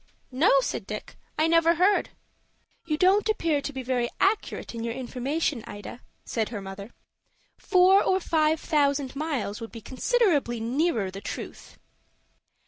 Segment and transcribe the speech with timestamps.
[0.31, 1.15] "No," said Dick.
[1.37, 2.09] "I never heard."
[2.85, 6.89] "You don't appear to be very accurate in your information, Ida," said her mother.
[7.59, 11.77] "Four or five thousand miles would be considerably nearer the truth."